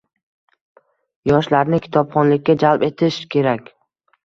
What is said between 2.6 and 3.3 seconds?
jalb etish